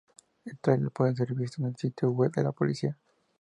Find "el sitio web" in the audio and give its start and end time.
1.67-2.31